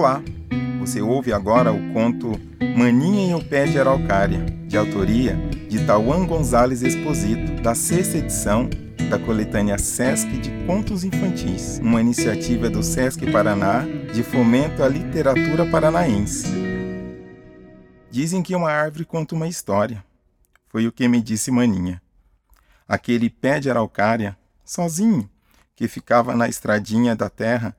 Olá! 0.00 0.22
Você 0.78 1.02
ouve 1.02 1.30
agora 1.30 1.70
o 1.70 1.92
conto 1.92 2.40
Maninha 2.74 3.32
e 3.32 3.34
o 3.34 3.44
Pé 3.44 3.66
de 3.66 3.78
Araucária, 3.78 4.46
de 4.66 4.74
autoria 4.74 5.36
de 5.68 5.84
Tauan 5.84 6.24
Gonzalez 6.24 6.82
Exposito, 6.82 7.60
da 7.60 7.74
sexta 7.74 8.16
edição 8.16 8.70
da 9.10 9.18
coletânea 9.18 9.76
Sesc 9.76 10.38
de 10.38 10.64
Contos 10.64 11.04
Infantis, 11.04 11.80
uma 11.82 12.00
iniciativa 12.00 12.70
do 12.70 12.82
Sesc 12.82 13.30
Paraná 13.30 13.82
de 14.14 14.22
fomento 14.22 14.82
à 14.82 14.88
literatura 14.88 15.66
paranaense. 15.66 16.46
Dizem 18.10 18.42
que 18.42 18.56
uma 18.56 18.72
árvore 18.72 19.04
conta 19.04 19.34
uma 19.34 19.48
história. 19.48 20.02
Foi 20.70 20.86
o 20.86 20.92
que 20.92 21.06
me 21.08 21.20
disse 21.20 21.50
Maninha. 21.50 22.00
Aquele 22.88 23.28
pé 23.28 23.60
de 23.60 23.68
araucária, 23.68 24.34
sozinho, 24.64 25.28
que 25.76 25.86
ficava 25.86 26.34
na 26.34 26.48
estradinha 26.48 27.14
da 27.14 27.28
terra 27.28 27.76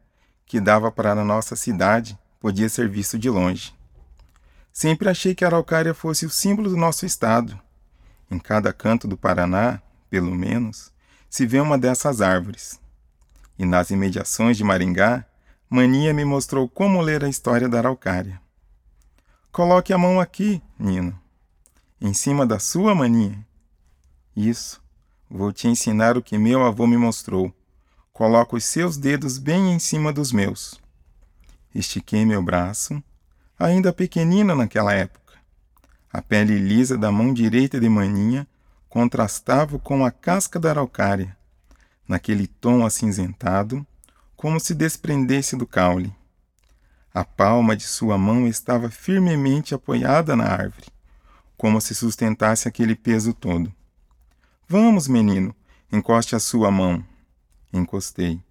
que 0.52 0.60
dava 0.60 0.92
para 0.92 1.14
a 1.14 1.24
nossa 1.24 1.56
cidade, 1.56 2.20
podia 2.38 2.68
ser 2.68 2.90
visto 2.90 3.18
de 3.18 3.30
longe. 3.30 3.74
Sempre 4.70 5.08
achei 5.08 5.34
que 5.34 5.46
a 5.46 5.48
araucária 5.48 5.94
fosse 5.94 6.26
o 6.26 6.30
símbolo 6.30 6.70
do 6.70 6.76
nosso 6.76 7.06
estado. 7.06 7.58
Em 8.30 8.38
cada 8.38 8.74
canto 8.74 9.08
do 9.08 9.16
Paraná, 9.16 9.82
pelo 10.10 10.36
menos, 10.36 10.92
se 11.30 11.46
vê 11.46 11.62
uma 11.62 11.78
dessas 11.78 12.20
árvores. 12.20 12.78
E 13.58 13.66
nas 13.66 13.92
imediações 13.92 14.58
de 14.58 14.64
Maringá, 14.66 15.26
Mania 15.70 16.14
me 16.14 16.26
mostrou 16.26 16.68
como 16.68 17.00
ler 17.00 17.24
a 17.24 17.30
história 17.30 17.70
da 17.70 17.78
araucária. 17.78 18.42
Coloque 19.54 19.94
a 19.94 19.98
mão 19.98 20.20
aqui, 20.20 20.62
Nino. 20.78 21.18
Em 22.02 22.14
cima 22.14 22.46
da 22.46 22.60
sua 22.60 22.94
mania. 22.94 23.40
Isso. 24.36 24.84
Vou 25.30 25.54
te 25.54 25.70
ensinar 25.70 26.18
o 26.18 26.22
que 26.22 26.38
meu 26.38 26.66
avô 26.66 26.86
me 26.86 26.98
mostrou. 26.98 27.56
Coloca 28.22 28.56
os 28.56 28.66
seus 28.66 28.98
dedos 28.98 29.40
bem 29.40 29.74
em 29.74 29.80
cima 29.80 30.14
dos 30.14 30.32
meus. 30.32 30.80
Estiquei 31.74 32.24
meu 32.24 32.40
braço, 32.40 33.04
ainda 33.58 33.92
pequenino 33.92 34.56
naquela 34.56 34.94
época. 34.94 35.34
A 36.14 36.22
pele 36.22 36.60
lisa 36.60 36.96
da 36.96 37.12
mão 37.12 37.34
direita 37.34 37.80
de 37.80 37.90
Maninha 37.90 38.48
contrastava 38.88 39.80
com 39.80 40.06
a 40.06 40.12
casca 40.12 40.60
da 40.60 40.70
araucária, 40.70 41.36
naquele 42.08 42.46
tom 42.46 42.86
acinzentado, 42.86 43.84
como 44.38 44.60
se 44.60 44.76
desprendesse 44.76 45.56
do 45.56 45.66
caule. 45.66 46.16
A 47.12 47.26
palma 47.26 47.76
de 47.76 47.86
sua 47.88 48.20
mão 48.20 48.48
estava 48.48 48.92
firmemente 48.92 49.74
apoiada 49.74 50.36
na 50.36 50.46
árvore, 50.46 50.90
como 51.58 51.82
se 51.82 51.96
sustentasse 51.96 52.68
aquele 52.68 52.94
peso 52.94 53.34
todo. 53.34 53.74
Vamos, 54.70 55.08
menino, 55.08 55.56
encoste 55.92 56.36
a 56.36 56.40
sua 56.40 56.70
mão. 56.70 57.04
Encostei, 57.74 58.44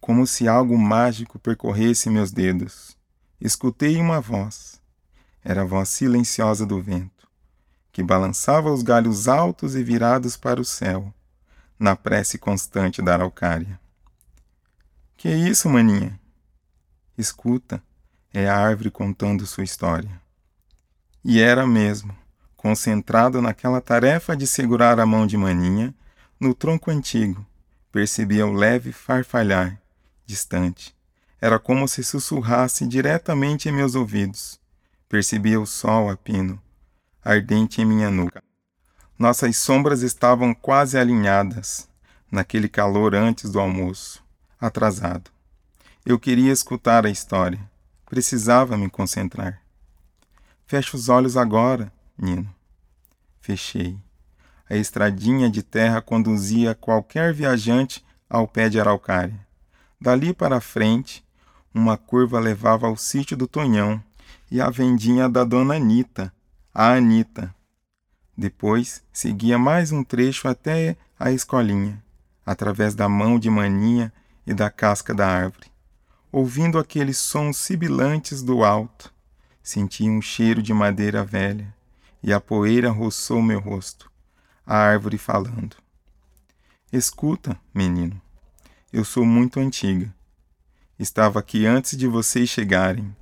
como 0.00 0.26
se 0.26 0.48
algo 0.48 0.76
mágico 0.78 1.38
percorresse 1.38 2.10
meus 2.10 2.30
dedos. 2.30 2.96
Escutei 3.40 3.96
uma 3.96 4.20
voz. 4.20 4.80
Era 5.44 5.62
a 5.62 5.64
voz 5.64 5.88
silenciosa 5.88 6.66
do 6.66 6.82
vento, 6.82 7.28
que 7.92 8.02
balançava 8.02 8.72
os 8.72 8.82
galhos 8.82 9.28
altos 9.28 9.76
e 9.76 9.82
virados 9.82 10.36
para 10.36 10.60
o 10.60 10.64
céu, 10.64 11.12
na 11.78 11.94
prece 11.94 12.38
constante 12.38 13.00
da 13.00 13.12
araucária. 13.12 13.78
Que 15.16 15.28
é 15.28 15.36
isso, 15.36 15.68
maninha? 15.68 16.18
Escuta, 17.16 17.82
é 18.32 18.48
a 18.48 18.56
árvore 18.56 18.90
contando 18.90 19.46
sua 19.46 19.64
história. 19.64 20.20
E 21.24 21.40
era 21.40 21.66
mesmo, 21.66 22.14
concentrado 22.56 23.40
naquela 23.40 23.80
tarefa 23.80 24.36
de 24.36 24.46
segurar 24.46 25.00
a 25.00 25.06
mão 25.06 25.26
de 25.26 25.36
maninha 25.36 25.94
no 26.38 26.54
tronco 26.54 26.90
antigo, 26.90 27.46
Percebia 27.96 28.46
o 28.46 28.52
leve 28.52 28.92
farfalhar, 28.92 29.80
distante. 30.26 30.94
Era 31.40 31.58
como 31.58 31.88
se 31.88 32.04
sussurrasse 32.04 32.86
diretamente 32.86 33.70
em 33.70 33.72
meus 33.72 33.94
ouvidos. 33.94 34.60
Percebia 35.08 35.58
o 35.58 35.64
sol 35.64 36.10
a 36.10 36.14
pino, 36.14 36.60
ardente 37.24 37.80
em 37.80 37.86
minha 37.86 38.10
nuca. 38.10 38.44
Nossas 39.18 39.56
sombras 39.56 40.02
estavam 40.02 40.52
quase 40.52 40.98
alinhadas, 40.98 41.88
naquele 42.30 42.68
calor 42.68 43.14
antes 43.14 43.50
do 43.50 43.58
almoço, 43.58 44.22
atrasado. 44.60 45.30
Eu 46.04 46.18
queria 46.18 46.52
escutar 46.52 47.06
a 47.06 47.10
história. 47.10 47.58
Precisava 48.04 48.76
me 48.76 48.90
concentrar. 48.90 49.62
Feche 50.66 50.94
os 50.94 51.08
olhos 51.08 51.34
agora, 51.34 51.90
Nino. 52.18 52.54
Fechei. 53.40 53.98
A 54.68 54.74
estradinha 54.74 55.48
de 55.48 55.62
terra 55.62 56.02
conduzia 56.02 56.74
qualquer 56.74 57.32
viajante 57.32 58.04
ao 58.28 58.48
pé 58.48 58.68
de 58.68 58.80
araucária. 58.80 59.38
Dali 60.00 60.34
para 60.34 60.60
frente, 60.60 61.24
uma 61.72 61.96
curva 61.96 62.40
levava 62.40 62.88
ao 62.88 62.96
sítio 62.96 63.36
do 63.36 63.46
Tonhão 63.46 64.02
e 64.50 64.60
à 64.60 64.68
vendinha 64.68 65.28
da 65.28 65.44
dona 65.44 65.74
Anita, 65.74 66.32
a 66.74 66.94
Anita. 66.94 67.54
Depois 68.36 69.04
seguia 69.12 69.56
mais 69.56 69.92
um 69.92 70.02
trecho 70.02 70.48
até 70.48 70.96
a 71.18 71.30
escolinha, 71.30 72.02
através 72.44 72.92
da 72.94 73.08
mão 73.08 73.38
de 73.38 73.48
maninha 73.48 74.12
e 74.44 74.52
da 74.52 74.68
casca 74.68 75.14
da 75.14 75.28
árvore. 75.28 75.70
Ouvindo 76.32 76.76
aqueles 76.76 77.18
sons 77.18 77.56
sibilantes 77.56 78.42
do 78.42 78.64
alto, 78.64 79.14
senti 79.62 80.10
um 80.10 80.20
cheiro 80.20 80.60
de 80.60 80.74
madeira 80.74 81.24
velha 81.24 81.72
e 82.20 82.32
a 82.32 82.40
poeira 82.40 82.90
roçou 82.90 83.40
meu 83.40 83.60
rosto 83.60 84.10
a 84.66 84.76
árvore 84.76 85.16
falando. 85.16 85.76
Escuta, 86.92 87.58
menino, 87.72 88.20
eu 88.92 89.04
sou 89.04 89.24
muito 89.24 89.60
antiga. 89.60 90.12
Estava 90.98 91.38
aqui 91.38 91.66
antes 91.66 91.96
de 91.96 92.06
vocês 92.08 92.48
chegarem, 92.48 93.14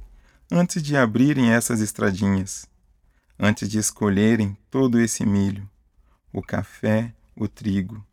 antes 0.51 0.83
de 0.83 0.97
abrirem 0.97 1.53
essas 1.53 1.81
estradinhas, 1.81 2.67
antes 3.39 3.69
de 3.69 3.79
escolherem 3.79 4.57
todo 4.71 4.99
esse 4.99 5.27
milho, 5.27 5.69
o 6.33 6.41
café, 6.41 7.13
o 7.37 7.47
trigo. 7.47 8.05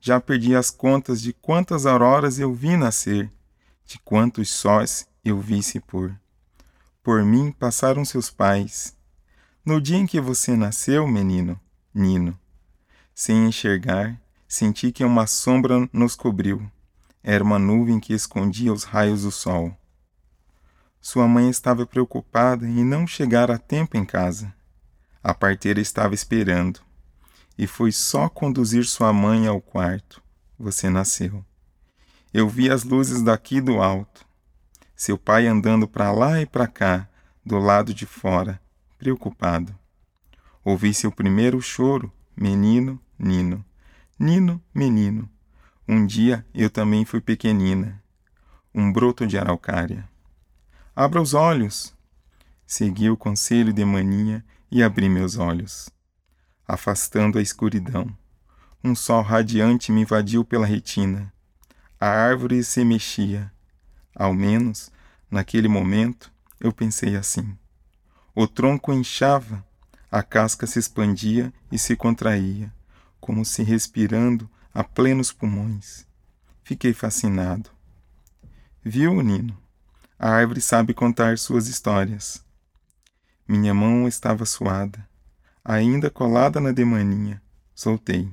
Já 0.00 0.20
perdi 0.20 0.54
as 0.54 0.70
contas 0.70 1.20
de 1.20 1.32
quantas 1.32 1.86
auroras 1.86 2.38
eu 2.38 2.54
vi 2.54 2.76
nascer, 2.76 3.30
de 3.84 3.98
quantos 4.00 4.50
sóis 4.50 5.08
eu 5.24 5.40
vi 5.40 5.62
se 5.62 5.80
pôr. 5.80 6.14
Por 7.02 7.24
mim 7.24 7.50
passaram 7.50 8.04
seus 8.04 8.30
pais. 8.30 8.94
No 9.64 9.80
dia 9.80 9.96
em 9.96 10.06
que 10.06 10.20
você 10.20 10.54
nasceu, 10.54 11.08
menino, 11.08 11.58
Nino, 11.98 12.38
sem 13.18 13.46
enxergar, 13.46 14.20
senti 14.46 14.92
que 14.92 15.02
uma 15.02 15.26
sombra 15.26 15.88
nos 15.90 16.14
cobriu. 16.14 16.70
Era 17.22 17.42
uma 17.42 17.58
nuvem 17.58 17.98
que 17.98 18.12
escondia 18.12 18.70
os 18.70 18.84
raios 18.84 19.22
do 19.22 19.30
sol. 19.30 19.74
Sua 21.00 21.26
mãe 21.26 21.48
estava 21.48 21.86
preocupada 21.86 22.68
em 22.68 22.84
não 22.84 23.06
chegar 23.06 23.50
a 23.50 23.56
tempo 23.56 23.96
em 23.96 24.04
casa. 24.04 24.54
A 25.24 25.32
parteira 25.32 25.80
estava 25.80 26.14
esperando. 26.14 26.80
E 27.56 27.66
foi 27.66 27.90
só 27.90 28.28
conduzir 28.28 28.84
sua 28.84 29.14
mãe 29.14 29.46
ao 29.46 29.62
quarto. 29.62 30.22
Você 30.58 30.90
nasceu. 30.90 31.42
Eu 32.34 32.46
vi 32.50 32.70
as 32.70 32.84
luzes 32.84 33.22
daqui 33.22 33.62
do 33.62 33.80
alto. 33.80 34.26
Seu 34.94 35.16
pai 35.16 35.46
andando 35.46 35.88
para 35.88 36.12
lá 36.12 36.38
e 36.42 36.44
para 36.44 36.66
cá, 36.66 37.08
do 37.42 37.58
lado 37.58 37.94
de 37.94 38.04
fora, 38.04 38.60
preocupado. 38.98 39.74
Ouvi 40.62 40.92
seu 40.92 41.10
primeiro 41.10 41.62
choro, 41.62 42.12
menino, 42.36 43.00
Nino. 43.18 43.64
Nino, 44.18 44.62
menino. 44.74 45.30
Um 45.88 46.04
dia 46.04 46.44
eu 46.52 46.68
também 46.68 47.02
fui 47.04 47.18
pequenina. 47.18 48.02
Um 48.74 48.92
broto 48.92 49.26
de 49.26 49.38
araucária. 49.38 50.06
Abra 50.94 51.22
os 51.22 51.32
olhos. 51.32 51.94
Segui 52.66 53.08
o 53.08 53.16
conselho 53.16 53.72
de 53.72 53.84
maninha 53.86 54.44
e 54.70 54.82
abri 54.82 55.08
meus 55.08 55.38
olhos. 55.38 55.88
Afastando 56.68 57.38
a 57.38 57.42
escuridão. 57.42 58.14
Um 58.84 58.94
sol 58.94 59.22
radiante 59.22 59.90
me 59.90 60.02
invadiu 60.02 60.44
pela 60.44 60.66
retina. 60.66 61.32
A 61.98 62.08
árvore 62.08 62.62
se 62.62 62.84
mexia. 62.84 63.50
Ao 64.14 64.34
menos, 64.34 64.90
naquele 65.30 65.68
momento, 65.68 66.30
eu 66.60 66.70
pensei 66.70 67.16
assim. 67.16 67.56
O 68.34 68.46
tronco 68.46 68.92
inchava, 68.92 69.64
a 70.10 70.22
casca 70.22 70.66
se 70.66 70.78
expandia 70.78 71.50
e 71.72 71.78
se 71.78 71.96
contraía 71.96 72.75
como 73.20 73.44
se 73.44 73.62
respirando 73.62 74.48
a 74.72 74.84
plenos 74.84 75.32
pulmões. 75.32 76.06
Fiquei 76.62 76.92
fascinado. 76.92 77.70
Viu, 78.84 79.22
Nino? 79.22 79.56
A 80.18 80.30
árvore 80.30 80.60
sabe 80.60 80.94
contar 80.94 81.38
suas 81.38 81.68
histórias. 81.68 82.44
Minha 83.46 83.74
mão 83.74 84.08
estava 84.08 84.44
suada, 84.44 85.06
ainda 85.64 86.10
colada 86.10 86.60
na 86.60 86.72
de 86.72 86.84
Maninha. 86.84 87.40
Soltei. 87.74 88.32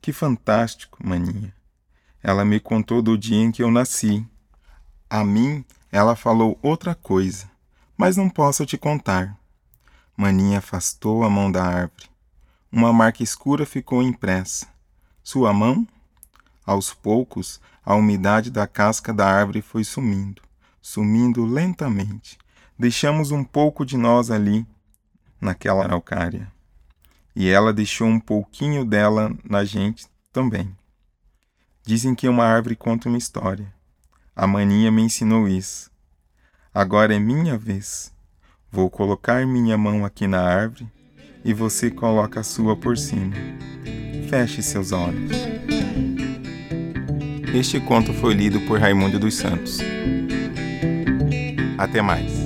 Que 0.00 0.12
fantástico, 0.12 0.98
Maninha. 1.06 1.54
Ela 2.22 2.44
me 2.44 2.60
contou 2.60 3.02
do 3.02 3.18
dia 3.18 3.36
em 3.36 3.50
que 3.50 3.62
eu 3.62 3.70
nasci. 3.70 4.26
A 5.10 5.24
mim, 5.24 5.64
ela 5.90 6.16
falou 6.16 6.58
outra 6.62 6.94
coisa, 6.94 7.50
mas 7.96 8.16
não 8.16 8.30
posso 8.30 8.64
te 8.64 8.78
contar. 8.78 9.38
Maninha 10.16 10.58
afastou 10.58 11.22
a 11.22 11.28
mão 11.28 11.50
da 11.50 11.64
árvore. 11.64 12.13
Uma 12.76 12.92
marca 12.92 13.22
escura 13.22 13.64
ficou 13.64 14.02
impressa. 14.02 14.66
Sua 15.22 15.52
mão? 15.52 15.86
Aos 16.66 16.92
poucos, 16.92 17.60
a 17.84 17.94
umidade 17.94 18.50
da 18.50 18.66
casca 18.66 19.14
da 19.14 19.24
árvore 19.28 19.62
foi 19.62 19.84
sumindo, 19.84 20.42
sumindo 20.82 21.44
lentamente. 21.44 22.36
Deixamos 22.76 23.30
um 23.30 23.44
pouco 23.44 23.86
de 23.86 23.96
nós 23.96 24.28
ali, 24.28 24.66
naquela 25.40 25.84
araucária. 25.84 26.50
E 27.32 27.48
ela 27.48 27.72
deixou 27.72 28.08
um 28.08 28.18
pouquinho 28.18 28.84
dela 28.84 29.32
na 29.48 29.64
gente 29.64 30.08
também. 30.32 30.76
Dizem 31.84 32.12
que 32.12 32.28
uma 32.28 32.44
árvore 32.44 32.74
conta 32.74 33.08
uma 33.08 33.18
história. 33.18 33.72
A 34.34 34.48
maninha 34.48 34.90
me 34.90 35.02
ensinou 35.02 35.46
isso. 35.46 35.92
Agora 36.74 37.14
é 37.14 37.20
minha 37.20 37.56
vez. 37.56 38.12
Vou 38.68 38.90
colocar 38.90 39.46
minha 39.46 39.78
mão 39.78 40.04
aqui 40.04 40.26
na 40.26 40.42
árvore 40.42 40.92
e 41.44 41.52
você 41.52 41.90
coloca 41.90 42.40
a 42.40 42.42
sua 42.42 42.74
por 42.74 42.96
cima. 42.96 43.34
Feche 44.28 44.62
seus 44.62 44.92
olhos. 44.92 45.30
Este 47.54 47.78
conto 47.78 48.12
foi 48.14 48.34
lido 48.34 48.60
por 48.62 48.80
Raimundo 48.80 49.18
dos 49.18 49.34
Santos. 49.34 49.78
Até 51.78 52.00
mais. 52.00 52.43